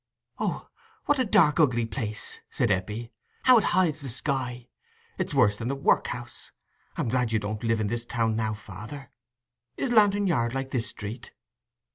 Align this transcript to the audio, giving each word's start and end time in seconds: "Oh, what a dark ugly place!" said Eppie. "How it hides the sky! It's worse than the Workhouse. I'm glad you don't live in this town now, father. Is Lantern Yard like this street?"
"Oh, 0.39 0.67
what 1.05 1.19
a 1.19 1.25
dark 1.25 1.59
ugly 1.59 1.85
place!" 1.85 2.39
said 2.49 2.71
Eppie. 2.71 3.11
"How 3.43 3.59
it 3.59 3.65
hides 3.65 4.01
the 4.01 4.09
sky! 4.09 4.67
It's 5.19 5.31
worse 5.35 5.57
than 5.57 5.67
the 5.67 5.75
Workhouse. 5.75 6.49
I'm 6.97 7.07
glad 7.09 7.31
you 7.31 7.37
don't 7.37 7.63
live 7.63 7.79
in 7.79 7.85
this 7.85 8.03
town 8.05 8.35
now, 8.35 8.55
father. 8.55 9.11
Is 9.77 9.91
Lantern 9.91 10.25
Yard 10.25 10.55
like 10.55 10.71
this 10.71 10.87
street?" 10.87 11.33